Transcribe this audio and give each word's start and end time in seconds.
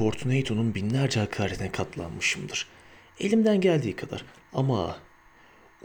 Fortunato'nun 0.00 0.74
binlerce 0.74 1.20
hakaretine 1.20 1.72
katlanmışımdır. 1.72 2.66
Elimden 3.20 3.60
geldiği 3.60 3.96
kadar. 3.96 4.24
Ama 4.52 4.96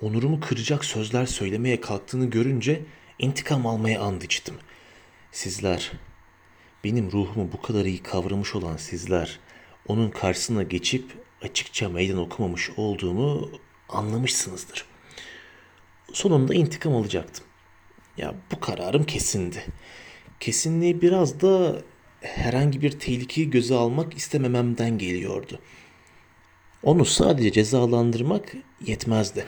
onurumu 0.01 0.39
kıracak 0.39 0.85
sözler 0.85 1.25
söylemeye 1.25 1.81
kalktığını 1.81 2.25
görünce 2.25 2.81
intikam 3.19 3.67
almaya 3.67 4.01
and 4.01 4.21
içtim. 4.21 4.55
Sizler, 5.31 5.91
benim 6.83 7.11
ruhumu 7.11 7.51
bu 7.51 7.61
kadar 7.61 7.85
iyi 7.85 8.03
kavramış 8.03 8.55
olan 8.55 8.77
sizler, 8.77 9.39
onun 9.87 10.09
karşısına 10.09 10.63
geçip 10.63 11.11
açıkça 11.41 11.89
meydan 11.89 12.17
okumamış 12.17 12.69
olduğumu 12.77 13.49
anlamışsınızdır. 13.89 14.85
Sonunda 16.13 16.53
intikam 16.53 16.95
alacaktım. 16.95 17.45
Ya 18.17 18.35
bu 18.51 18.59
kararım 18.59 19.03
kesindi. 19.03 19.65
Kesinliği 20.39 21.01
biraz 21.01 21.41
da 21.41 21.81
herhangi 22.25 22.81
bir 22.81 22.91
tehlikeyi 22.91 23.49
göze 23.49 23.75
almak 23.75 24.13
istemememden 24.13 24.97
geliyordu. 24.97 25.59
Onu 26.83 27.05
sadece 27.05 27.51
cezalandırmak 27.51 28.55
yetmezdi. 28.85 29.45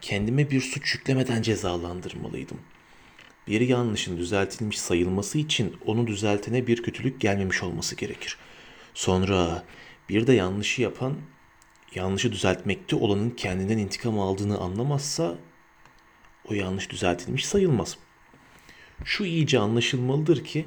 Kendime 0.00 0.50
bir 0.50 0.60
suç 0.60 0.94
yüklemeden 0.94 1.42
cezalandırmalıydım. 1.42 2.58
Bir 3.46 3.60
yanlışın 3.60 4.16
düzeltilmiş 4.16 4.78
sayılması 4.78 5.38
için 5.38 5.76
onu 5.86 6.06
düzeltene 6.06 6.66
bir 6.66 6.82
kötülük 6.82 7.20
gelmemiş 7.20 7.62
olması 7.62 7.96
gerekir. 7.96 8.36
Sonra 8.94 9.64
bir 10.08 10.26
de 10.26 10.32
yanlışı 10.32 10.82
yapan 10.82 11.16
yanlışı 11.94 12.32
düzeltmekte 12.32 12.96
olanın 12.96 13.30
kendinden 13.30 13.78
intikam 13.78 14.20
aldığını 14.20 14.58
anlamazsa 14.58 15.34
o 16.48 16.54
yanlış 16.54 16.90
düzeltilmiş 16.90 17.46
sayılmaz. 17.46 17.98
Şu 19.04 19.24
iyice 19.24 19.58
anlaşılmalıdır 19.58 20.44
ki 20.44 20.64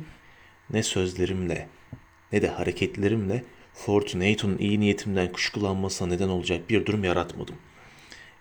ne 0.69 0.83
sözlerimle 0.83 1.69
ne 2.31 2.41
de 2.41 2.47
hareketlerimle 2.47 3.43
Fortunato'nun 3.73 4.57
iyi 4.57 4.79
niyetimden 4.79 5.31
kuşkulanmasına 5.31 6.07
neden 6.07 6.29
olacak 6.29 6.69
bir 6.69 6.85
durum 6.85 7.03
yaratmadım. 7.03 7.55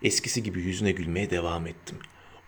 Eskisi 0.03 0.43
gibi 0.43 0.61
yüzüne 0.61 0.93
gülmeye 0.93 1.31
devam 1.31 1.67
ettim. 1.67 1.99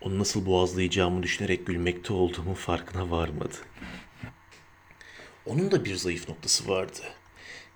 Onu 0.01 0.19
nasıl 0.19 0.47
boğazlayacağımı 0.47 1.23
düşünerek 1.23 1.67
gülmekte 1.67 2.13
olduğumun 2.13 2.55
farkına 2.55 3.11
varmadı. 3.11 3.55
Onun 5.47 5.71
da 5.71 5.85
bir 5.85 5.95
zayıf 5.95 6.29
noktası 6.29 6.69
vardı. 6.69 7.01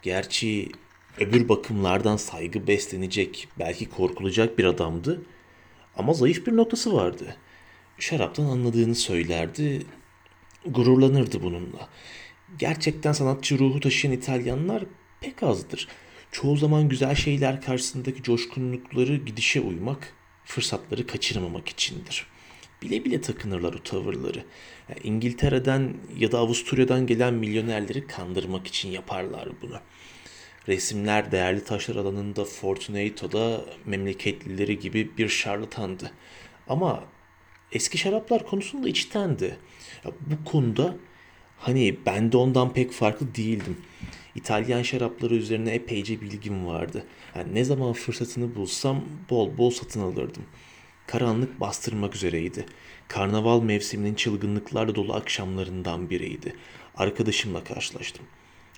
Gerçi 0.03 0.69
öbür 1.19 1.49
bakımlardan 1.49 2.17
saygı 2.17 2.67
beslenecek, 2.67 3.49
belki 3.59 3.89
korkulacak 3.89 4.59
bir 4.59 4.65
adamdı. 4.65 5.23
Ama 5.97 6.15
zayıf 6.15 6.47
bir 6.47 6.57
noktası 6.57 6.95
vardı. 6.95 7.37
Şaraptan 7.99 8.45
anladığını 8.45 8.95
söylerdi, 8.95 9.87
gururlanırdı 10.67 11.43
bununla. 11.43 11.89
Gerçekten 12.59 13.13
sanatçı 13.13 13.59
ruhu 13.59 13.81
taşıyan 13.81 14.17
İtalyanlar 14.17 14.85
pek 15.21 15.43
azdır. 15.43 15.89
Çoğu 16.33 16.57
zaman 16.57 16.89
güzel 16.89 17.15
şeyler 17.15 17.61
karşısındaki 17.63 18.23
coşkunlukları 18.23 19.17
gidişe 19.17 19.61
uymak, 19.61 20.13
fırsatları 20.45 21.07
kaçırmamak 21.07 21.69
içindir. 21.69 22.27
Bile 22.83 23.05
bile 23.05 23.21
takınırlar 23.21 23.75
o 23.75 23.83
tavırları. 23.83 24.45
Yani 24.89 25.01
İngiltere'den 25.05 25.97
ya 26.17 26.33
da 26.33 26.39
Avusturya'dan 26.39 27.07
gelen 27.07 27.35
milyonerleri 27.35 28.07
kandırmak 28.07 28.67
için 28.67 28.89
yaparlar 28.89 29.49
bunu. 29.63 29.81
Resimler 30.69 31.33
değerli 31.33 31.65
taşlar 31.65 31.97
alanında 31.97 32.45
Fortunato'da 32.45 33.65
memleketlileri 33.85 34.79
gibi 34.79 35.19
bir 35.19 35.29
şarlatandı. 35.29 36.11
Ama 36.69 37.05
eski 37.75 37.99
şaraplar 37.99 38.47
konusunda 38.47 38.89
içtendi. 38.89 39.57
Ya 40.05 40.11
bu 40.21 40.51
konuda 40.51 40.97
hani 41.59 41.97
ben 42.07 42.33
de 42.33 42.37
ondan 42.37 42.73
pek 42.73 42.93
farklı 42.93 43.35
değildim. 43.35 43.77
İtalyan 44.35 44.83
şarapları 44.83 45.35
üzerine 45.35 45.71
epeyce 45.71 46.21
bilgim 46.21 46.67
vardı. 46.67 47.05
Yani 47.37 47.55
ne 47.55 47.65
zaman 47.65 47.93
fırsatını 47.93 48.55
bulsam 48.55 49.05
bol 49.31 49.59
bol 49.59 49.71
satın 49.71 50.01
alırdım. 50.01 50.43
Karanlık 51.07 51.61
bastırmak 51.61 52.15
üzereydi. 52.17 52.67
Karnaval 53.09 53.63
mevsiminin 53.63 54.15
çılgınlıklarla 54.15 54.95
dolu 54.95 55.15
akşamlarından 55.15 56.11
biriydi. 56.11 56.57
Arkadaşımla 56.97 57.65
karşılaştım. 57.65 58.27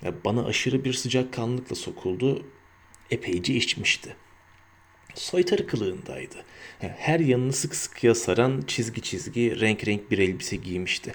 Yani 0.01 0.15
bana 0.25 0.45
aşırı 0.45 0.85
bir 0.85 0.93
sıcak 0.93 1.33
kanlılıkla 1.33 1.75
sokuldu. 1.75 2.45
Epeyce 3.11 3.53
içmişti. 3.53 4.15
Soytarı 5.17 5.67
kılığındaydı. 5.67 6.35
Her 6.79 7.19
yanını 7.19 7.53
sık 7.53 7.75
sıkıya 7.75 8.15
saran 8.15 8.63
çizgi 8.67 9.01
çizgi 9.01 9.59
renk 9.59 9.87
renk 9.87 10.11
bir 10.11 10.17
elbise 10.19 10.55
giymişti. 10.55 11.13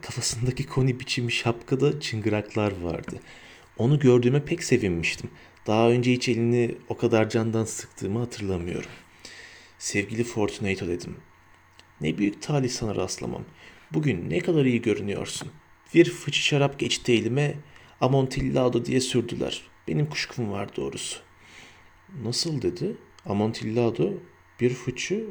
Kafasındaki 0.00 0.66
koni 0.66 1.00
biçimi 1.00 1.32
şapkada 1.32 2.00
çıngıraklar 2.00 2.80
vardı. 2.80 3.20
Onu 3.78 3.98
gördüğüme 3.98 4.44
pek 4.44 4.64
sevinmiştim. 4.64 5.30
Daha 5.66 5.90
önce 5.90 6.12
hiç 6.12 6.28
elini 6.28 6.74
o 6.88 6.96
kadar 6.96 7.30
candan 7.30 7.64
sıktığımı 7.64 8.18
hatırlamıyorum. 8.18 8.90
Sevgili 9.78 10.24
Fortunato 10.24 10.86
dedim. 10.86 11.16
Ne 12.00 12.18
büyük 12.18 12.42
talih 12.42 12.70
sana 12.70 12.94
rastlamam. 12.94 13.44
Bugün 13.92 14.30
ne 14.30 14.38
kadar 14.40 14.64
iyi 14.64 14.82
görünüyorsun. 14.82 15.48
Bir 15.94 16.10
fıçı 16.10 16.40
şarap 16.40 16.78
geçti 16.78 17.12
elime. 17.12 17.54
Amontillado 18.00 18.84
diye 18.84 19.00
sürdüler. 19.00 19.62
Benim 19.88 20.06
kuşkum 20.06 20.52
var 20.52 20.76
doğrusu. 20.76 21.20
Nasıl 22.22 22.62
dedi? 22.62 22.96
Amontillado 23.26 24.12
bir 24.60 24.70
fıçı 24.70 25.26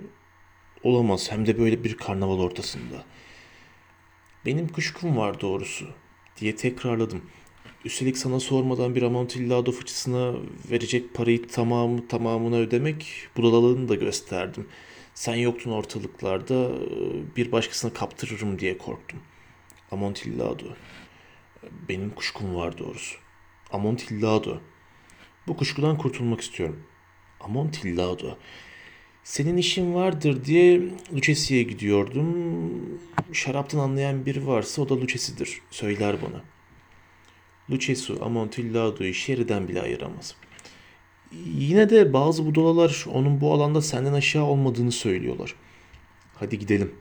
olamaz 0.83 1.31
hem 1.31 1.45
de 1.45 1.59
böyle 1.59 1.83
bir 1.83 1.97
karnaval 1.97 2.39
ortasında. 2.39 3.03
Benim 4.45 4.67
kuşkum 4.67 5.17
var 5.17 5.41
doğrusu 5.41 5.87
diye 6.39 6.55
tekrarladım. 6.55 7.21
Üstelik 7.85 8.17
sana 8.17 8.39
sormadan 8.39 8.95
bir 8.95 9.01
Amontillado 9.01 9.71
fıçısına 9.71 10.33
verecek 10.71 11.13
parayı 11.13 11.47
tamamı 11.47 12.07
tamamına 12.07 12.55
ödemek 12.55 13.27
budalalığını 13.37 13.89
da 13.89 13.95
gösterdim. 13.95 14.67
Sen 15.13 15.35
yoktun 15.35 15.71
ortalıklarda 15.71 16.71
bir 17.35 17.51
başkasına 17.51 17.93
kaptırırım 17.93 18.59
diye 18.59 18.77
korktum. 18.77 19.19
Amontillado. 19.91 20.65
Benim 21.89 22.09
kuşkum 22.09 22.55
var 22.55 22.77
doğrusu. 22.77 23.17
Amontillado. 23.71 24.59
Bu 25.47 25.57
kuşkudan 25.57 25.97
kurtulmak 25.97 26.41
istiyorum. 26.41 26.83
Amontillado. 27.43 28.37
Senin 29.23 29.57
işin 29.57 29.93
vardır 29.93 30.45
diye 30.45 30.81
Lucchesi'ye 31.13 31.63
gidiyordum. 31.63 32.99
Şaraptan 33.33 33.79
anlayan 33.79 34.25
biri 34.25 34.47
varsa 34.47 34.81
o 34.81 34.89
da 34.89 35.01
Lucchesi'dir. 35.01 35.61
Söyler 35.71 36.15
bana. 36.21 36.41
Lucchesi 37.69 38.13
Amontillado'yu 38.21 39.13
şeriden 39.13 39.67
bile 39.67 39.81
ayıramaz. 39.81 40.35
Yine 41.45 41.89
de 41.89 42.13
bazı 42.13 42.45
budalalar 42.45 43.05
onun 43.13 43.41
bu 43.41 43.53
alanda 43.53 43.81
senden 43.81 44.13
aşağı 44.13 44.43
olmadığını 44.43 44.91
söylüyorlar. 44.91 45.55
Hadi 46.35 46.59
gidelim. 46.59 46.95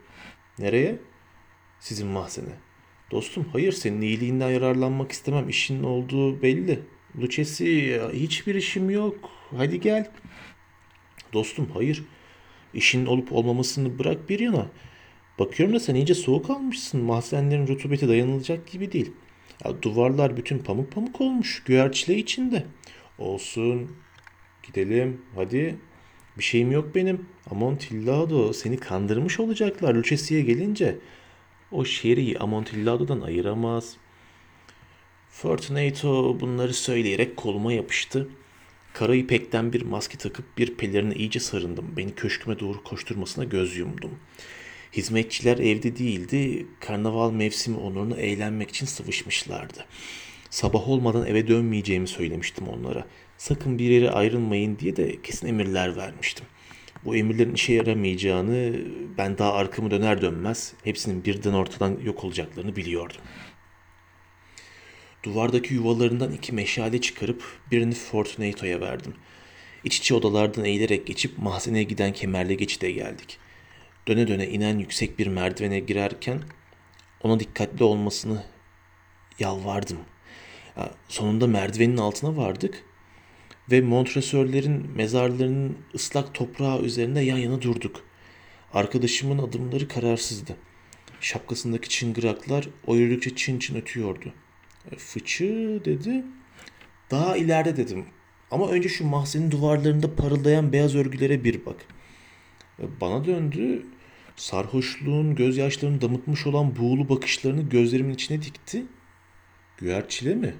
Nereye? 0.58 0.98
Sizin 1.80 2.06
mahzene. 2.06 2.54
Dostum 3.10 3.46
hayır 3.52 3.72
senin 3.72 4.00
iyiliğinden 4.00 4.50
yararlanmak 4.50 5.12
istemem. 5.12 5.48
İşin 5.48 5.82
olduğu 5.82 6.42
belli. 6.42 6.80
Lucchesi 7.18 8.00
hiçbir 8.12 8.54
işim 8.54 8.90
yok. 8.90 9.30
Hadi 9.56 9.80
gel. 9.80 10.10
Dostum 11.32 11.70
hayır. 11.74 12.04
İşin 12.74 13.06
olup 13.06 13.32
olmamasını 13.32 13.98
bırak 13.98 14.28
bir 14.28 14.40
yana. 14.40 14.66
Bakıyorum 15.38 15.74
da 15.74 15.80
sen 15.80 15.94
iyice 15.94 16.14
soğuk 16.14 16.50
almışsın. 16.50 17.02
Mahzenlerin 17.02 17.66
rutubeti 17.66 18.08
dayanılacak 18.08 18.66
gibi 18.66 18.92
değil. 18.92 19.12
Ya 19.64 19.82
duvarlar 19.82 20.36
bütün 20.36 20.58
pamuk 20.58 20.92
pamuk 20.92 21.20
olmuş. 21.20 21.62
Güverçle 21.64 22.16
içinde. 22.16 22.64
Olsun. 23.18 23.90
Gidelim. 24.62 25.22
Hadi. 25.34 25.76
Bir 26.38 26.42
şeyim 26.42 26.72
yok 26.72 26.94
benim. 26.94 27.26
Amontillado 27.50 28.52
seni 28.52 28.76
kandırmış 28.76 29.40
olacaklar 29.40 29.94
Lucchesi'ye 29.94 30.40
gelince. 30.42 30.98
O 31.72 31.84
şeriyi 31.84 32.38
Amontillado'dan 32.38 33.20
ayıramaz. 33.20 33.96
Fortunato 35.30 36.40
bunları 36.40 36.74
söyleyerek 36.74 37.36
koluma 37.36 37.72
yapıştı. 37.72 38.28
Kara 38.92 39.14
ipekten 39.14 39.72
bir 39.72 39.82
maske 39.82 40.18
takıp 40.18 40.58
bir 40.58 40.74
pelerine 40.74 41.14
iyice 41.14 41.40
sarındım. 41.40 41.96
Beni 41.96 42.14
köşküme 42.14 42.58
doğru 42.58 42.82
koşturmasına 42.82 43.44
göz 43.44 43.76
yumdum. 43.76 44.10
Hizmetçiler 44.92 45.58
evde 45.58 45.96
değildi. 45.96 46.66
Karnaval 46.80 47.30
mevsimi 47.32 47.76
onuruna 47.76 48.16
eğlenmek 48.16 48.70
için 48.70 48.86
sıvışmışlardı. 48.86 49.84
Sabah 50.50 50.88
olmadan 50.88 51.26
eve 51.26 51.48
dönmeyeceğimi 51.48 52.08
söylemiştim 52.08 52.68
onlara. 52.68 53.06
Sakın 53.38 53.78
bir 53.78 53.90
yere 53.90 54.10
ayrılmayın 54.10 54.78
diye 54.78 54.96
de 54.96 55.22
kesin 55.22 55.46
emirler 55.46 55.96
vermiştim. 55.96 56.46
Bu 57.04 57.16
emirlerin 57.16 57.54
işe 57.54 57.72
yaramayacağını 57.72 58.72
ben 59.18 59.38
daha 59.38 59.52
arkamı 59.52 59.90
döner 59.90 60.22
dönmez 60.22 60.72
hepsinin 60.84 61.24
birden 61.24 61.52
ortadan 61.52 61.98
yok 62.04 62.24
olacaklarını 62.24 62.76
biliyordum. 62.76 63.20
Duvardaki 65.22 65.74
yuvalarından 65.74 66.32
iki 66.32 66.52
meşale 66.52 67.00
çıkarıp 67.00 67.44
birini 67.70 67.94
Fortunato'ya 67.94 68.80
verdim. 68.80 69.14
İç 69.84 69.98
içe 69.98 70.14
odalardan 70.14 70.64
eğilerek 70.64 71.06
geçip 71.06 71.38
mahzeneye 71.38 71.84
giden 71.84 72.12
kemerle 72.12 72.54
geçide 72.54 72.92
geldik. 72.92 73.38
Döne 74.08 74.28
döne 74.28 74.48
inen 74.48 74.78
yüksek 74.78 75.18
bir 75.18 75.26
merdivene 75.26 75.80
girerken 75.80 76.42
ona 77.22 77.40
dikkatli 77.40 77.84
olmasını 77.84 78.44
yalvardım. 79.38 79.98
Sonunda 81.08 81.46
merdivenin 81.46 81.96
altına 81.96 82.36
vardık 82.36 82.84
ve 83.70 83.80
Montresörlerin 83.80 84.90
mezarlarının 84.96 85.78
ıslak 85.94 86.34
toprağı 86.34 86.82
üzerinde 86.82 87.20
yan 87.20 87.38
yana 87.38 87.62
durduk. 87.62 88.04
Arkadaşımın 88.72 89.38
adımları 89.38 89.88
kararsızdı. 89.88 90.56
Şapkasındaki 91.20 91.88
çıngıraklar 91.88 92.68
o 92.86 92.96
yürüdükçe 92.96 93.36
çın 93.36 93.58
çın 93.58 93.74
ötüyordu. 93.74 94.32
Fıçı 94.98 95.80
dedi. 95.84 96.24
Daha 97.10 97.36
ileride 97.36 97.76
dedim. 97.76 98.04
Ama 98.50 98.68
önce 98.68 98.88
şu 98.88 99.04
mahzenin 99.06 99.50
duvarlarında 99.50 100.16
parıldayan 100.16 100.72
beyaz 100.72 100.94
örgülere 100.94 101.44
bir 101.44 101.66
bak. 101.66 101.76
E, 102.78 103.00
Bana 103.00 103.24
döndü. 103.24 103.86
Sarhoşluğun 104.36 105.34
gözyaşlarını 105.34 106.00
damıtmış 106.00 106.46
olan 106.46 106.76
buğulu 106.76 107.08
bakışlarını 107.08 107.62
gözlerimin 107.68 108.14
içine 108.14 108.42
dikti. 108.42 108.82
Güverçile 109.78 110.34
mi? 110.34 110.54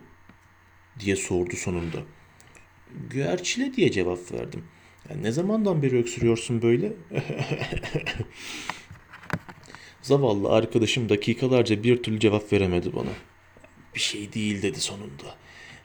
diye 1.00 1.17
sordu 1.17 1.56
sonunda. 1.56 1.99
Güverçile 3.11 3.75
diye 3.75 3.91
cevap 3.91 4.32
verdim. 4.32 4.65
"Ya 5.11 5.17
ne 5.17 5.32
zamandan 5.32 5.82
beri 5.82 5.99
öksürüyorsun 5.99 6.62
böyle? 6.62 6.93
Zavallı 10.03 10.49
arkadaşım 10.53 11.09
dakikalarca 11.09 11.82
bir 11.82 12.03
türlü 12.03 12.21
cevap 12.21 12.53
veremedi 12.53 12.93
bana. 12.94 13.11
Bir 13.95 14.01
şey 14.01 14.33
değil 14.33 14.63
dedi 14.63 14.81
sonunda. 14.81 15.35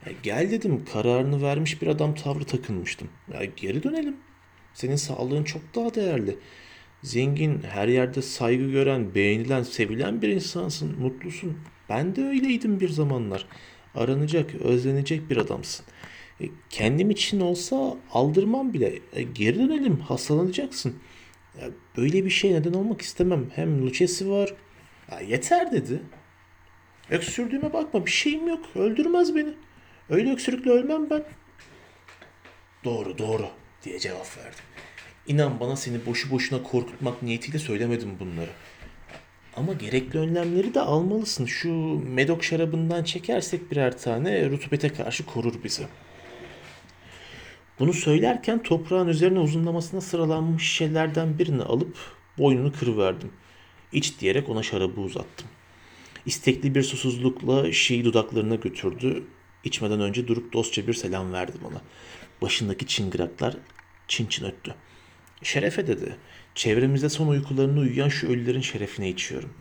"Ya 0.06 0.12
gel 0.24 0.52
dedim 0.52 0.86
kararını 0.94 1.42
vermiş 1.42 1.82
bir 1.82 1.88
adam 1.88 2.16
tavrı 2.16 2.44
takınmıştım. 2.46 3.10
Ya 3.34 3.46
geri 3.46 3.84
dönelim. 3.84 4.18
Senin 4.74 4.96
sağlığın 4.96 5.44
çok 5.44 5.62
daha 5.76 5.96
değerli. 5.96 6.38
Zengin, 7.04 7.62
her 7.64 7.88
yerde 7.88 8.22
saygı 8.22 8.72
gören, 8.72 9.16
beğenilen, 9.16 9.64
sevilen 9.64 10.22
bir 10.22 10.30
insansın, 10.30 11.00
mutlusun. 11.00 11.58
Ben 11.90 12.16
de 12.16 12.26
öyleydim 12.26 12.80
bir 12.80 12.90
zamanlar. 12.90 13.46
Aranacak, 13.96 14.56
özlenecek 14.56 15.30
bir 15.30 15.38
adamsın. 15.38 15.86
E, 16.42 16.46
kendim 16.70 17.12
için 17.12 17.40
olsa 17.40 17.98
aldırmam 18.12 18.74
bile. 18.74 19.00
E, 19.14 19.24
geri 19.24 19.60
dönelim, 19.60 20.00
hastalanacaksın. 20.00 20.96
Böyle 21.98 22.26
bir 22.26 22.30
şey 22.30 22.54
neden 22.54 22.74
olmak 22.74 23.02
istemem. 23.02 23.46
Hem 23.56 23.82
Lucchesi 23.82 24.30
var. 24.30 24.54
Yeter 25.28 25.72
dedi. 25.72 26.02
Öksürdüğüme 27.10 27.74
bakma, 27.74 28.06
bir 28.06 28.12
şeyim 28.12 28.48
yok. 28.48 28.66
Öldürmez 28.76 29.36
beni. 29.36 29.54
Öyle 30.10 30.32
öksürükle 30.32 30.72
ölmem 30.72 31.10
ben. 31.10 31.24
Doğru 32.84 33.18
doğru 33.18 33.48
diye 33.84 34.00
cevap 34.00 34.38
verdim. 34.38 34.66
İnan 35.28 35.60
bana 35.60 35.76
seni 35.76 36.06
boşu 36.06 36.32
boşuna 36.32 36.64
korkutmak 36.64 37.24
niyetiyle 37.24 37.60
söylemedim 37.60 38.20
bunları. 38.20 38.50
Ama 39.56 39.74
gerekli 39.74 40.20
önlemleri 40.20 40.74
de 40.74 40.82
almalısın. 40.82 41.46
Şu 41.46 41.72
medok 42.10 42.44
şarabından 42.44 43.04
çekersek 43.04 43.72
birer 43.72 43.98
tane 43.98 44.50
rutubete 44.50 44.90
karşı 44.90 45.26
korur 45.26 45.64
bizi. 45.64 45.88
Bunu 47.80 47.94
söylerken 47.94 48.64
toprağın 48.64 49.08
üzerine 49.08 49.40
uzunlamasına 49.40 50.02
sıralanmış 50.02 50.64
şişelerden 50.64 51.40
birini 51.40 51.64
alıp 51.64 51.98
boynunu 52.38 52.74
kırıverdim. 52.74 53.32
İç 53.92 54.20
diyerek 54.20 54.50
ona 54.50 54.64
şarabı 54.64 55.02
uzattım. 55.02 55.48
İstekli 56.26 56.76
bir 56.76 56.84
susuzlukla 56.84 57.72
şişeyi 57.72 58.06
dudaklarına 58.06 58.56
götürdü. 58.56 59.24
İçmeden 59.64 60.02
önce 60.02 60.28
durup 60.28 60.54
dostça 60.54 60.88
bir 60.88 60.94
selam 60.94 61.34
verdi 61.34 61.58
bana. 61.64 61.82
Başındaki 62.42 62.88
çıngıraklar 62.88 63.58
çin 64.08 64.28
çin 64.28 64.46
öttü. 64.46 64.76
Şerefe 65.44 65.88
dedi. 65.88 66.16
Çevremizde 66.56 67.10
son 67.10 67.28
uykularını 67.28 67.80
uyuyan 67.80 68.10
şu 68.10 68.28
ölülerin 68.28 68.62
şerefine 68.62 69.10
içiyorum. 69.10 69.54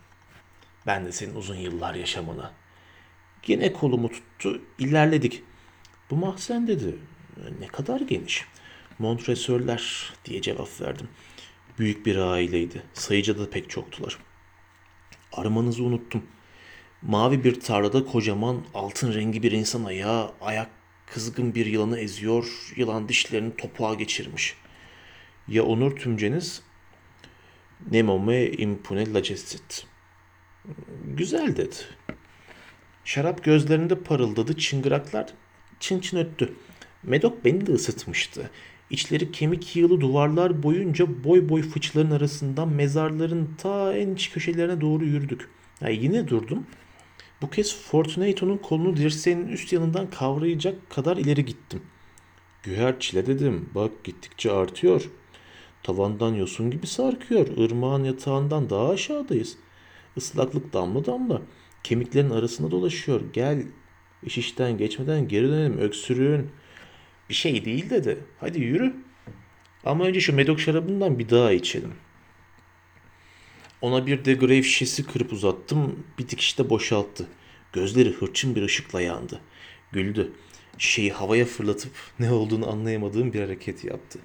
Ben 0.87 1.07
de 1.07 1.13
senin 1.13 1.35
uzun 1.35 1.57
yıllar 1.57 1.95
yaşamana. 1.95 2.53
Yine 3.47 3.73
kolumu 3.73 4.11
tuttu. 4.13 4.61
ilerledik. 4.79 5.43
Bu 6.11 6.17
mahzen 6.17 6.67
dedi. 6.67 6.99
Ne 7.61 7.67
kadar 7.67 8.01
geniş. 8.01 8.45
Montresörler 8.99 10.13
diye 10.25 10.43
cevap 10.43 10.81
verdim. 10.81 11.09
Büyük 11.79 12.07
bir 12.07 12.17
aileydi. 12.17 12.83
Sayıca 12.95 13.39
da 13.39 13.51
pek 13.51 13.71
çoktular. 13.71 14.19
Aramanızı 15.33 15.85
unuttum. 15.85 16.23
Mavi 17.09 17.45
bir 17.45 17.61
tarlada 17.61 18.05
kocaman 18.05 18.63
altın 18.75 19.15
rengi 19.15 19.43
bir 19.43 19.53
insan 19.53 19.85
ayağı 19.85 20.33
ayak 20.41 20.71
kızgın 21.07 21.55
bir 21.55 21.67
yılanı 21.67 21.99
eziyor. 21.99 22.73
Yılan 22.77 23.09
dişlerini 23.09 23.57
topuğa 23.57 23.95
geçirmiş. 23.95 24.57
Ya 25.49 25.65
Onur 25.65 25.97
Tümceniz 25.97 26.63
Nemo 27.91 28.19
me 28.19 28.47
impune 28.47 29.13
lacestit. 29.13 29.87
Güzel 31.05 31.57
dedi. 31.57 31.77
Şarap 33.05 33.45
gözlerinde 33.45 33.99
parıldadı. 33.99 34.57
Çıngıraklar 34.59 35.27
çın 35.81 36.01
çın 36.01 36.17
öttü. 36.17 36.55
Medok 37.03 37.45
beni 37.45 37.67
de 37.67 37.73
ısıtmıştı. 37.73 38.51
İçleri 38.91 39.33
kemik 39.33 39.77
yığılı 39.77 40.01
duvarlar 40.01 40.63
boyunca 40.63 41.25
boy 41.25 41.49
boy 41.49 41.63
fıçların 41.63 42.11
arasından 42.11 42.69
mezarların 42.69 43.55
ta 43.59 43.97
en 43.97 44.15
iç 44.15 44.31
köşelerine 44.31 44.81
doğru 44.81 45.05
yürüdük. 45.05 45.49
Ya 45.81 45.89
yine 45.89 46.29
durdum. 46.29 46.67
Bu 47.45 47.51
kez 47.51 47.77
Fortunato'nun 47.77 48.57
kolunu 48.57 48.97
dirseğinin 48.97 49.49
üst 49.49 49.73
yanından 49.73 50.11
kavrayacak 50.11 50.91
kadar 50.91 51.17
ileri 51.17 51.45
gittim. 51.45 51.83
Güherçile 52.63 53.27
dedim. 53.27 53.69
Bak 53.75 54.05
gittikçe 54.05 54.53
artıyor. 54.53 55.11
Tavandan 55.83 56.35
yosun 56.35 56.71
gibi 56.71 56.87
sarkıyor. 56.87 57.47
Irmağın 57.57 58.05
yatağından 58.05 58.71
daha 58.71 58.89
aşağıdayız. 58.89 59.57
Islaklık 60.17 60.73
damla 60.73 61.07
damla. 61.07 61.43
Kemiklerin 61.83 62.31
arasında 62.31 62.71
dolaşıyor. 62.71 63.21
Gel 63.33 63.63
iş 64.23 64.39
işten 64.39 64.79
geçmeden 64.79 65.29
geri 65.29 65.49
dönelim 65.49 65.79
öksürüğün. 65.79 66.51
Bir 67.29 67.35
şey 67.35 67.65
değil 67.65 67.91
dedi. 67.91 68.19
Hadi 68.41 68.61
yürü. 68.61 68.95
Ama 69.85 70.05
önce 70.05 70.21
şu 70.21 70.35
medok 70.35 70.61
şarabından 70.61 71.19
bir 71.19 71.29
daha 71.29 71.53
içelim. 71.53 71.93
Ona 73.85 74.07
bir 74.07 74.25
de 74.25 74.35
grave 74.35 74.63
şişesi 74.63 75.07
kırıp 75.07 75.33
uzattım. 75.33 76.05
Bir 76.19 76.29
dikişte 76.29 76.71
boşalttı. 76.71 77.27
Gözleri 77.73 78.13
hırçın 78.13 78.55
bir 78.55 78.63
ışıkla 78.63 79.01
yandı. 79.01 79.41
Güldü. 79.93 80.33
Şişeyi 80.79 81.13
havaya 81.13 81.45
fırlatıp 81.45 81.93
ne 82.19 82.33
olduğunu 82.33 82.71
anlayamadığım 82.71 83.33
bir 83.33 83.41
hareket 83.41 83.85
yaptı. 83.85 84.19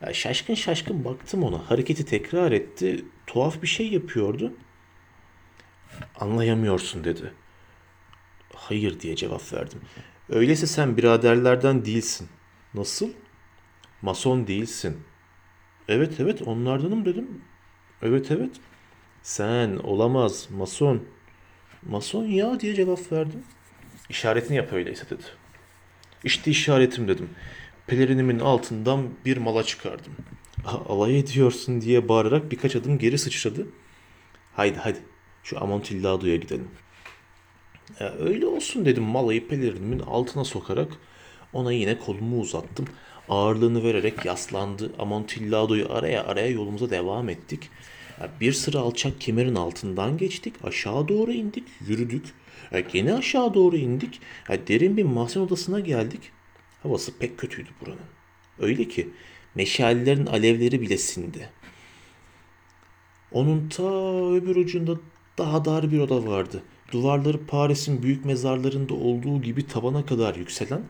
Ya 0.00 0.12
şaşkın 0.12 0.54
şaşkın 0.54 1.04
baktım 1.04 1.42
ona. 1.42 1.70
Hareketi 1.70 2.04
tekrar 2.04 2.52
etti. 2.52 3.04
Tuhaf 3.26 3.62
bir 3.62 3.66
şey 3.66 3.88
yapıyordu. 3.88 4.52
Anlayamıyorsun 6.20 7.04
dedi. 7.04 7.32
Hayır 8.54 9.00
diye 9.00 9.16
cevap 9.16 9.52
verdim. 9.52 9.80
Öyleyse 10.28 10.66
sen 10.66 10.96
biraderlerden 10.96 11.84
değilsin. 11.84 12.28
Nasıl? 12.74 13.10
Mason 14.02 14.46
değilsin. 14.46 14.96
Evet 15.88 16.20
evet 16.20 16.42
onlardanım 16.42 17.04
dedim. 17.04 17.42
Evet 18.02 18.30
evet. 18.30 18.60
Sen 19.26 19.76
olamaz 19.76 20.48
mason. 20.50 21.02
Mason 21.82 22.24
ya 22.24 22.60
diye 22.60 22.74
cevap 22.74 23.12
verdim. 23.12 23.42
İşaretini 24.10 24.56
yap 24.56 24.72
öyleyse 24.72 25.10
dedi. 25.10 25.22
İşte 26.24 26.50
işaretim 26.50 27.08
dedim. 27.08 27.30
Pelerinimin 27.86 28.38
altından 28.38 29.08
bir 29.24 29.36
mala 29.36 29.62
çıkardım. 29.62 30.12
"Aa, 30.64 30.94
Alay 30.94 31.18
ediyorsun 31.18 31.80
diye 31.80 32.08
bağırarak 32.08 32.50
birkaç 32.50 32.76
adım 32.76 32.98
geri 32.98 33.18
sıçradı. 33.18 33.66
Haydi 34.56 34.78
hadi 34.78 34.98
şu 35.42 35.62
Amontillado'ya 35.62 36.36
gidelim. 36.36 36.68
Ya 38.00 38.12
öyle 38.14 38.46
olsun 38.46 38.84
dedim 38.84 39.02
malayı 39.04 39.48
pelerinimin 39.48 39.98
altına 40.00 40.44
sokarak 40.44 40.92
ona 41.52 41.72
yine 41.72 41.98
kolumu 41.98 42.40
uzattım. 42.40 42.86
Ağırlığını 43.28 43.84
vererek 43.84 44.24
yaslandı. 44.24 44.92
Amontillado'yu 44.98 45.92
araya 45.92 46.24
araya 46.24 46.48
yolumuza 46.50 46.90
devam 46.90 47.28
ettik. 47.28 47.70
Bir 48.40 48.52
sıra 48.52 48.78
alçak 48.78 49.20
kemerin 49.20 49.54
altından 49.54 50.18
geçtik. 50.18 50.54
Aşağı 50.64 51.08
doğru 51.08 51.32
indik. 51.32 51.64
Yürüdük. 51.86 52.24
Gene 52.92 53.14
aşağı 53.14 53.54
doğru 53.54 53.76
indik. 53.76 54.20
Derin 54.48 54.96
bir 54.96 55.02
mahzen 55.02 55.40
odasına 55.40 55.80
geldik. 55.80 56.20
Havası 56.82 57.18
pek 57.18 57.38
kötüydü 57.38 57.68
buranın. 57.80 57.98
Öyle 58.58 58.88
ki 58.88 59.08
meşalelerin 59.54 60.26
alevleri 60.26 60.80
bile 60.80 60.98
sindi. 60.98 61.50
Onun 63.32 63.68
ta 63.68 63.82
öbür 64.32 64.56
ucunda 64.56 64.96
daha 65.38 65.64
dar 65.64 65.92
bir 65.92 65.98
oda 65.98 66.26
vardı. 66.26 66.62
Duvarları 66.92 67.46
Paris'in 67.46 68.02
büyük 68.02 68.24
mezarlarında 68.24 68.94
olduğu 68.94 69.42
gibi 69.42 69.66
tavana 69.66 70.06
kadar 70.06 70.34
yükselen, 70.34 70.82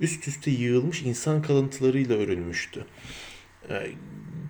üst 0.00 0.28
üste 0.28 0.50
yığılmış 0.50 1.02
insan 1.02 1.42
kalıntılarıyla 1.42 2.16
örülmüştü. 2.16 2.86
Ee, 3.68 3.90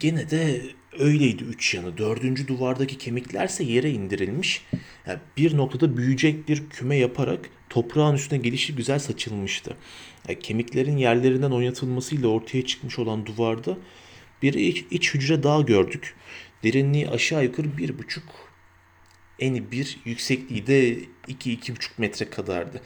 gene 0.00 0.30
de 0.30 0.62
öyleydi 1.00 1.45
üç 1.45 1.75
yanı. 1.75 1.99
Dördüncü 1.99 2.49
duvardaki 2.49 2.99
kemiklerse 2.99 3.64
yere 3.64 3.90
indirilmiş. 3.90 4.66
Yani 5.07 5.19
bir 5.37 5.57
noktada 5.57 5.97
büyüyecek 5.97 6.49
bir 6.49 6.71
küme 6.71 6.97
yaparak 6.97 7.50
toprağın 7.69 8.14
üstüne 8.14 8.38
gelişi 8.38 8.76
güzel 8.76 8.99
saçılmıştı. 8.99 9.76
Yani 10.28 10.38
kemiklerin 10.38 10.97
yerlerinden 10.97 11.50
oynatılmasıyla 11.50 12.28
ortaya 12.28 12.66
çıkmış 12.66 12.99
olan 12.99 13.26
duvarda 13.26 13.78
bir 14.42 14.54
iç, 14.54 14.85
iç 14.90 15.14
hücre 15.14 15.42
daha 15.42 15.61
gördük. 15.61 16.14
Derinliği 16.64 17.09
aşağı 17.09 17.45
yukarı 17.45 17.78
bir 17.78 17.99
buçuk 17.99 18.25
eni 19.38 19.73
bir, 19.73 19.99
yüksekliği 20.04 20.66
de 20.66 20.99
iki 21.28 21.52
iki 21.52 21.76
buçuk 21.76 21.99
metre 21.99 22.30
kadardı. 22.30 22.83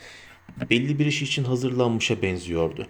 belli 0.71 0.99
bir 0.99 1.06
iş 1.06 1.23
için 1.23 1.44
hazırlanmışa 1.44 2.23
benziyordu. 2.23 2.88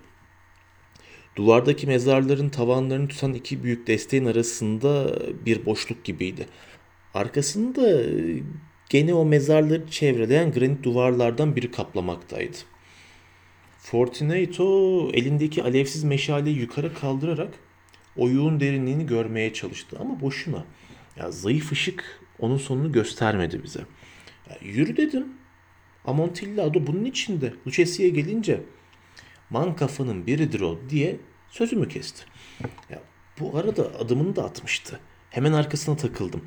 Duvardaki 1.37 1.87
mezarların 1.87 2.49
tavanlarını 2.49 3.09
tutan 3.09 3.35
iki 3.35 3.65
büyük 3.65 3.87
desteğin 3.87 4.25
arasında 4.25 5.19
bir 5.47 5.67
boşluk 5.67 6.05
gibiydi. 6.05 6.47
Arkasında 7.15 8.03
gene 8.89 9.15
o 9.15 9.25
mezarları 9.25 9.91
çevreleyen 9.91 10.53
granit 10.53 10.83
duvarlardan 10.83 11.57
biri 11.57 11.71
kaplamaktaydı. 11.71 12.57
Fortunato 13.79 15.11
elindeki 15.13 15.63
alevsiz 15.63 16.05
meşaleyi 16.05 16.59
yukarı 16.59 16.95
kaldırarak 16.95 17.55
oyuğun 18.17 18.61
derinliğini 18.61 19.07
görmeye 19.07 19.53
çalıştı 19.53 19.97
ama 20.01 20.21
boşuna. 20.21 20.65
Ya 21.17 21.31
zayıf 21.31 21.73
ışık 21.73 22.21
onun 22.39 22.57
sonunu 22.57 22.93
göstermedi 22.93 23.63
bize. 23.65 23.81
Ya 24.51 24.59
yürü 24.63 24.97
dedim. 24.97 25.27
Amontillado 26.05 26.87
bunun 26.87 27.05
içinde. 27.05 27.53
Lucchesi'ye 27.67 28.09
gelince 28.09 28.61
man 29.55 29.77
kafanın 29.77 30.27
biridir 30.27 30.61
o 30.61 30.79
diye 30.91 31.17
sözümü 31.51 31.89
kesti. 31.89 32.25
Ya 32.91 33.03
bu 33.41 33.59
arada 33.59 33.99
adımını 33.99 34.37
da 34.37 34.45
atmıştı. 34.45 35.01
Hemen 35.31 35.53
arkasına 35.53 35.97
takıldım. 35.97 36.45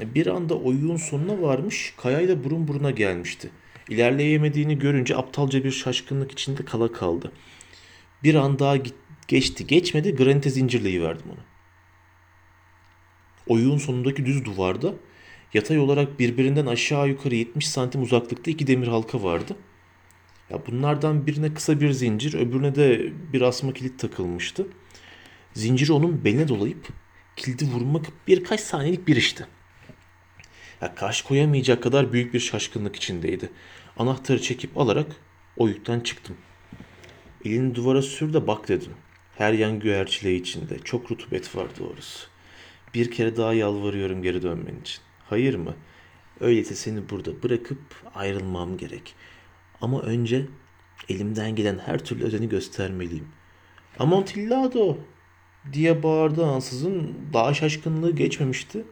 Bir 0.00 0.26
anda 0.26 0.54
oyuğun 0.58 0.96
sonuna 0.96 1.42
varmış, 1.42 1.94
kayayla 1.96 2.44
burun 2.44 2.68
buruna 2.68 2.90
gelmişti. 2.90 3.50
İlerleyemediğini 3.88 4.78
görünce 4.78 5.16
aptalca 5.16 5.64
bir 5.64 5.70
şaşkınlık 5.70 6.32
içinde 6.32 6.64
kala 6.64 6.92
kaldı. 6.92 7.32
Bir 8.22 8.34
an 8.34 8.58
daha 8.58 8.76
geçti 9.28 9.66
geçmedi 9.66 10.16
granite 10.16 10.50
zincirleyiverdim 10.50 11.26
onu. 11.30 11.40
Oyuğun 13.46 13.78
sonundaki 13.78 14.26
düz 14.26 14.44
duvarda 14.44 14.94
yatay 15.54 15.78
olarak 15.78 16.18
birbirinden 16.18 16.66
aşağı 16.66 17.08
yukarı 17.08 17.34
70 17.34 17.68
santim 17.68 18.02
uzaklıkta 18.02 18.50
iki 18.50 18.66
demir 18.66 18.88
halka 18.88 19.22
vardı. 19.22 19.56
Ya 20.50 20.66
bunlardan 20.66 21.26
birine 21.26 21.54
kısa 21.54 21.80
bir 21.80 21.90
zincir, 21.90 22.34
öbürüne 22.34 22.74
de 22.74 23.12
bir 23.32 23.40
asma 23.40 23.72
kilit 23.72 23.98
takılmıştı. 23.98 24.66
Zinciri 25.54 25.92
onun 25.92 26.24
beline 26.24 26.48
dolayıp 26.48 26.88
kilidi 27.36 27.64
vurmak 27.64 28.06
birkaç 28.26 28.60
saniyelik 28.60 29.08
bir 29.08 29.16
işti. 29.16 29.46
Ya 30.80 30.94
karşı 30.94 31.24
koyamayacak 31.24 31.82
kadar 31.82 32.12
büyük 32.12 32.34
bir 32.34 32.40
şaşkınlık 32.40 32.96
içindeydi. 32.96 33.50
Anahtarı 33.96 34.42
çekip 34.42 34.78
alarak 34.78 35.06
o 35.56 35.68
yükten 35.68 36.00
çıktım. 36.00 36.36
Elini 37.44 37.74
duvara 37.74 38.02
sür 38.02 38.32
de 38.32 38.46
bak 38.46 38.68
dedim. 38.68 38.92
Her 39.38 39.52
yan 39.52 39.78
güverçile 39.80 40.34
içinde. 40.34 40.78
Çok 40.78 41.10
rutubet 41.10 41.56
var 41.56 41.66
doğrusu. 41.78 42.28
Bir 42.94 43.10
kere 43.10 43.36
daha 43.36 43.54
yalvarıyorum 43.54 44.22
geri 44.22 44.42
dönmen 44.42 44.80
için. 44.80 45.00
Hayır 45.28 45.54
mı? 45.54 45.74
Öyleyse 46.40 46.74
seni 46.74 47.10
burada 47.10 47.42
bırakıp 47.42 47.80
ayrılmam 48.14 48.76
gerek. 48.76 49.14
Ama 49.80 50.00
önce 50.00 50.46
elimden 51.08 51.54
gelen 51.56 51.78
her 51.78 52.04
türlü 52.04 52.24
özeni 52.24 52.48
göstermeliyim. 52.48 53.28
Amontillado 53.98 54.96
diye 55.72 56.02
bağırdı 56.02 56.46
ansızın. 56.46 57.14
Daha 57.32 57.54
şaşkınlığı 57.54 58.16
geçmemişti. 58.16 58.84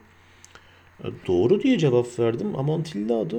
Doğru 1.27 1.63
diye 1.63 1.77
cevap 1.77 2.19
verdim. 2.19 2.55
Amontillado. 2.55 3.37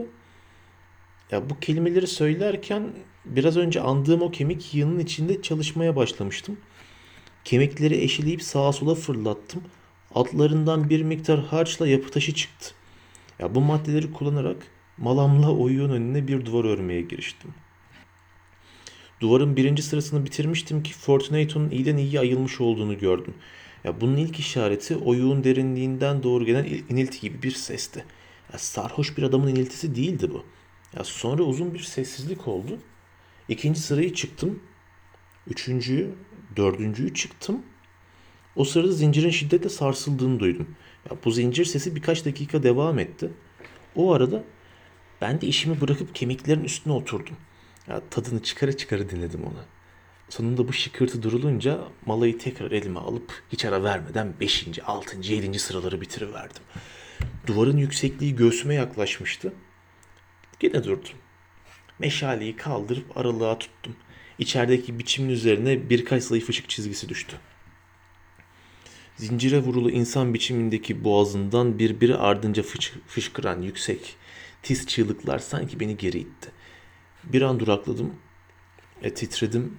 Ya 1.31 1.51
bu 1.51 1.61
kelimeleri 1.61 2.07
söylerken 2.07 2.93
biraz 3.25 3.57
önce 3.57 3.81
andığım 3.81 4.23
o 4.23 4.31
kemik 4.31 4.75
yığının 4.75 4.99
içinde 4.99 5.43
çalışmaya 5.43 5.97
başlamıştım. 5.97 6.57
Kemikleri 7.45 8.03
eşeleyip 8.03 8.43
sağa 8.43 8.73
sola 8.73 8.95
fırlattım. 8.95 9.63
Altlarından 10.15 10.91
bir 10.91 11.03
miktar 11.03 11.41
harçla 11.41 11.89
yapı 11.89 12.11
taşı 12.11 12.35
çıktı. 12.35 12.75
Ya 13.39 13.55
bu 13.55 13.61
maddeleri 13.61 14.13
kullanarak 14.13 14.57
malamla 15.01 15.53
oyuğun 15.53 15.91
önüne 15.91 16.29
bir 16.29 16.45
duvar 16.45 16.65
örmeye 16.65 17.01
giriştim. 17.01 17.51
Duvarın 19.21 19.57
birinci 19.57 19.83
sırasını 19.83 20.25
bitirmiştim 20.25 20.83
ki 20.83 20.95
Fortunato'nun 20.95 21.71
iyiden 21.71 21.97
iyiye 21.97 22.21
ayılmış 22.21 22.61
olduğunu 22.61 22.99
gördüm. 22.99 23.35
Ya 23.85 24.01
bunun 24.01 24.17
ilk 24.17 24.39
işareti 24.39 24.97
oyuğun 24.97 25.45
derinliğinden 25.45 26.23
doğru 26.23 26.45
gelen 26.45 26.65
inilti 26.65 27.21
gibi 27.21 27.43
bir 27.43 27.51
sesti. 27.51 28.05
Ya 28.53 28.59
sarhoş 28.59 29.17
bir 29.17 29.23
adamın 29.23 29.49
iniltisi 29.49 29.95
değildi 29.95 30.31
bu. 30.33 30.45
Ya 30.97 31.05
sonra 31.05 31.43
uzun 31.43 31.75
bir 31.75 31.79
sessizlik 31.79 32.49
oldu. 32.49 32.79
İkinci 33.49 33.81
sırayı 33.81 34.15
çıktım. 34.15 34.63
Üçüncüyü, 35.47 36.15
dördüncüyü 36.57 37.15
çıktım. 37.15 37.63
O 38.57 38.65
sırada 38.65 38.93
zincirin 38.93 39.31
şiddetle 39.31 39.69
sarsıldığını 39.69 40.41
duydum. 40.41 40.69
Ya 41.11 41.17
bu 41.25 41.31
zincir 41.31 41.65
sesi 41.65 41.97
birkaç 41.97 42.25
dakika 42.25 42.63
devam 42.63 42.99
etti. 42.99 43.31
O 43.97 44.13
arada 44.13 44.45
ben 45.21 45.41
de 45.41 45.47
işimi 45.47 45.81
bırakıp 45.81 46.15
kemiklerin 46.15 46.65
üstüne 46.65 46.93
oturdum. 46.93 47.37
Ya 47.89 48.03
tadını 48.11 48.43
çıkara 48.43 48.77
çıkara 48.77 49.11
dinledim 49.11 49.45
onu. 49.45 49.65
Sonunda 50.29 50.69
bu 50.69 50.73
şıkırtı 50.73 51.23
durulunca 51.23 51.79
malayı 52.07 52.39
tekrar 52.39 52.71
elime 52.71 53.01
alıp 53.01 53.43
hiç 53.53 53.65
ara 53.65 53.85
vermeden 53.85 54.35
5. 54.41 54.67
6. 54.87 55.33
7. 55.33 55.59
sıraları 55.59 56.01
bitiriverdim. 56.01 56.63
Duvarın 57.47 57.77
yüksekliği 57.77 58.37
göğsüme 58.37 58.75
yaklaşmıştı. 58.75 59.53
Gene 60.61 60.85
durdum. 60.85 61.13
Meşaleyi 61.99 62.57
kaldırıp 62.57 63.17
aralığa 63.17 63.59
tuttum. 63.59 63.97
İçerideki 64.39 64.99
biçimin 64.99 65.29
üzerine 65.29 65.91
birkaç 65.91 66.23
zayıf 66.23 66.49
ışık 66.49 66.69
çizgisi 66.69 67.09
düştü. 67.09 67.37
Zincire 69.17 69.59
vurulu 69.59 69.91
insan 69.91 70.35
biçimindeki 70.35 71.05
boğazından 71.05 71.79
birbiri 71.79 72.17
ardınca 72.17 72.63
fış 72.63 72.93
fışkıran 73.07 73.63
yüksek, 73.63 74.17
tiz 74.63 74.87
çığlıklar 74.87 75.39
sanki 75.39 75.81
beni 75.81 75.97
geri 75.97 76.19
itti. 76.19 76.51
Bir 77.25 77.43
an 77.43 77.61
durakladım, 77.61 78.15
e, 79.03 79.15
titredim, 79.15 79.79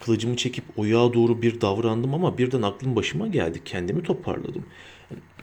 kılıcımı 0.00 0.36
çekip 0.36 0.64
oyağa 0.76 1.12
doğru 1.14 1.42
bir 1.42 1.60
davrandım 1.60 2.14
ama 2.14 2.38
birden 2.38 2.62
aklım 2.62 2.96
başıma 2.96 3.26
geldi. 3.26 3.64
Kendimi 3.64 4.02
toparladım. 4.02 4.66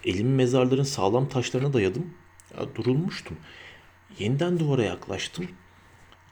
elimi 0.05 0.29
mezarların 0.29 0.83
sağlam 0.83 1.29
taşlarına 1.29 1.73
dayadım. 1.73 2.13
Ya, 2.57 2.75
durulmuştum. 2.75 3.37
Yeniden 4.19 4.59
duvara 4.59 4.83
yaklaştım. 4.83 5.47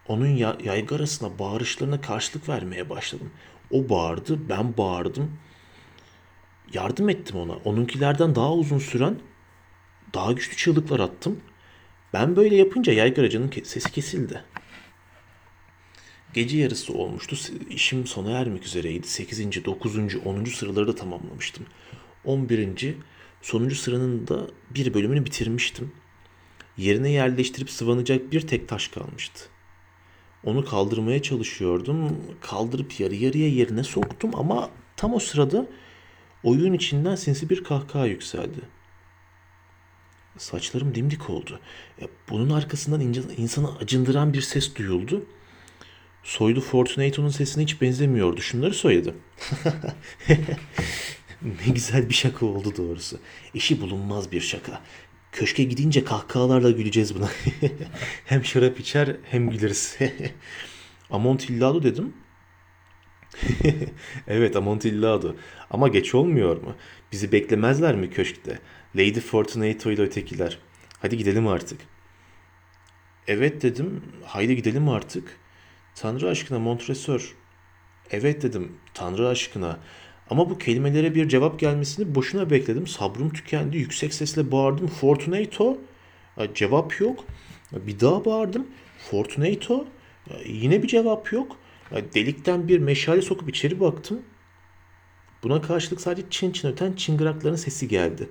Onun 0.08 0.28
ya 0.28 0.58
yaygarasına 0.64 1.40
bağırışlarına 1.40 2.02
karşılık 2.02 2.50
vermeye 2.50 2.90
başladım. 2.90 3.32
O 3.72 3.90
bağırdı, 3.90 4.50
ben 4.50 4.78
bağırdım. 4.78 5.32
Yardım 6.74 7.10
ettim 7.10 7.38
ona. 7.38 7.54
Onunkilerden 7.54 8.36
daha 8.36 8.54
uzun 8.54 8.80
süren, 8.80 9.20
daha 10.14 10.32
güçlü 10.32 10.58
çığlıklar 10.58 11.00
attım. 11.00 11.40
Ben 12.14 12.36
böyle 12.36 12.56
yapınca 12.56 12.94
yaygaracının 12.94 13.52
sesi 13.64 13.92
kesildi. 13.92 14.44
Gece 16.34 16.58
yarısı 16.58 16.94
olmuştu. 16.94 17.36
İşim 17.70 18.08
sona 18.08 18.32
ermek 18.32 18.66
üzereydi. 18.66 19.08
8. 19.08 19.66
9. 19.66 19.98
10. 20.26 20.46
sıraları 20.46 20.88
da 20.88 20.96
tamamlamıştım. 20.96 21.66
11. 22.26 22.96
sonuncu 23.42 23.76
sıranın 23.76 24.28
da 24.28 24.48
bir 24.70 24.94
bölümünü 24.94 25.26
bitirmiştim. 25.26 25.92
Yerine 26.78 27.12
yerleştirip 27.12 27.70
sıvanacak 27.70 28.32
bir 28.32 28.42
tek 28.42 28.68
taş 28.68 28.88
kalmıştı. 28.88 29.44
Onu 30.44 30.66
kaldırmaya 30.66 31.22
çalışıyordum. 31.22 32.18
Kaldırıp 32.42 33.00
yarı 33.00 33.16
yarıya 33.16 33.50
yerine 33.50 33.84
soktum 33.84 34.32
ama 34.34 34.70
tam 34.96 35.14
o 35.14 35.20
sırada 35.20 35.66
oyun 36.44 36.74
içinden 36.74 37.16
sinsi 37.16 37.50
bir 37.50 37.64
kahkaha 37.64 38.06
yükseldi. 38.06 38.60
Saçlarım 40.40 40.96
dimdik 40.96 41.30
oldu. 41.30 41.60
Bunun 42.30 42.50
arkasından 42.50 43.02
insanı 43.38 43.78
acındıran 43.78 44.34
bir 44.34 44.42
ses 44.42 44.76
duyuldu. 44.76 45.26
Soylu 46.24 46.62
Fortunato'nun 46.62 47.30
sesine 47.30 47.64
hiç 47.64 47.82
benzemiyordu. 47.82 48.42
Şunları 48.42 48.74
söyledim. 48.74 49.16
ne 51.42 51.74
güzel 51.74 52.10
bir 52.10 52.14
şaka 52.14 52.46
oldu 52.46 52.74
doğrusu. 52.78 53.20
Eşi 53.56 53.82
bulunmaz 53.82 54.32
bir 54.32 54.42
şaka. 54.42 54.82
Köşke 55.32 55.64
gidince 55.64 56.04
kahkahalarla 56.04 56.72
güleceğiz 56.72 57.16
buna. 57.16 57.30
hem 58.26 58.46
şarap 58.46 58.80
içer 58.80 59.16
hem 59.24 59.50
güleriz. 59.50 59.98
Amontillado 61.10 61.84
dedim. 61.84 62.14
evet 64.28 64.56
Amontillado. 64.56 65.36
Ama 65.70 65.88
geç 65.88 66.16
olmuyor 66.16 66.62
mu? 66.62 66.76
Bizi 67.12 67.32
beklemezler 67.32 67.96
mi 67.96 68.10
köşkte? 68.10 68.60
Lady 68.96 69.20
Fortunato 69.20 69.92
ile 69.92 70.02
ötekiler. 70.02 70.58
Hadi 71.00 71.18
gidelim 71.18 71.48
artık. 71.48 71.82
Evet 73.28 73.62
dedim. 73.62 74.04
Haydi 74.26 74.56
gidelim 74.56 74.90
artık. 74.90 75.38
Tanrı 75.96 76.30
aşkına 76.30 76.60
Montresor. 76.60 77.36
Evet 78.12 78.42
dedim. 78.42 78.72
Tanrı 78.94 79.28
aşkına. 79.28 79.80
Ama 80.30 80.50
bu 80.50 80.58
kelimelere 80.58 81.16
bir 81.16 81.30
cevap 81.30 81.60
gelmesini 81.60 82.16
boşuna 82.16 82.50
bekledim. 82.50 82.88
Sabrım 82.88 83.30
tükendi. 83.30 83.78
Yüksek 83.78 84.14
sesle 84.14 84.52
bağırdım. 84.52 84.88
Fortunato. 84.88 85.78
Cevap 86.54 87.00
yok. 87.00 87.26
Bir 87.72 88.00
daha 88.00 88.26
bağırdım. 88.26 88.68
Fortunato. 89.12 89.88
Yine 90.46 90.84
bir 90.84 90.88
cevap 90.88 91.34
yok. 91.34 91.58
Delikten 92.14 92.68
bir 92.68 92.80
meşale 92.80 93.22
sokup 93.22 93.50
içeri 93.50 93.80
baktım. 93.80 94.22
Buna 95.44 95.62
karşılık 95.62 96.02
sadece 96.02 96.30
çın 96.30 96.52
çın 96.52 96.68
öten 96.72 96.94
çıngırakların 96.94 97.56
sesi 97.56 97.88
geldi. 97.88 98.30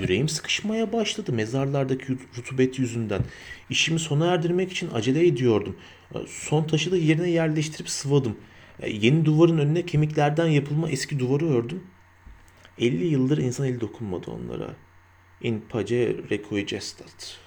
Yüreğim 0.00 0.28
sıkışmaya 0.28 0.92
başladı 0.92 1.32
mezarlardaki 1.32 2.18
rutubet 2.38 2.78
yüzünden. 2.78 3.22
İşimi 3.70 3.98
sona 4.00 4.26
erdirmek 4.26 4.72
için 4.72 4.90
acele 4.94 5.26
ediyordum. 5.26 5.76
E, 6.14 6.18
Son 6.28 6.64
taşı 6.64 6.90
da 6.90 6.96
yerine 6.96 7.30
yerleştirip 7.30 7.88
sıvadım. 7.88 8.36
E, 8.80 8.90
Yeni 8.90 9.24
duvarın 9.24 9.58
önüne 9.58 9.86
kemiklerden 9.86 10.46
yapılma 10.46 10.90
eski 10.90 11.18
duvarı 11.18 11.46
ördüm. 11.50 11.84
50 12.78 13.04
yıldır 13.06 13.38
insan 13.38 13.66
eli 13.66 13.80
dokunmadı 13.80 14.30
onlara. 14.30 14.70
In 15.42 15.64
pace 15.68 16.16
requiescat. 16.30 17.43